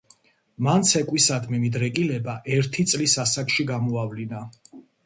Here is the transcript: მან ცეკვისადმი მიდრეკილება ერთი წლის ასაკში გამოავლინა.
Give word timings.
მან 0.67 0.85
ცეკვისადმი 0.91 1.61
მიდრეკილება 1.65 2.37
ერთი 2.59 2.89
წლის 2.95 3.17
ასაკში 3.27 3.71
გამოავლინა. 3.75 4.47